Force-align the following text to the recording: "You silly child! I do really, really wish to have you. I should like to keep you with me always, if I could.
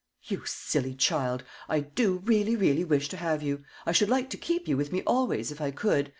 "You 0.23 0.41
silly 0.45 0.95
child! 0.95 1.43
I 1.69 1.81
do 1.81 2.23
really, 2.25 2.55
really 2.55 2.83
wish 2.83 3.07
to 3.09 3.17
have 3.17 3.43
you. 3.43 3.63
I 3.85 3.91
should 3.91 4.09
like 4.09 4.31
to 4.31 4.35
keep 4.37 4.67
you 4.67 4.75
with 4.75 4.91
me 4.91 5.03
always, 5.05 5.51
if 5.51 5.61
I 5.61 5.69
could. 5.69 6.09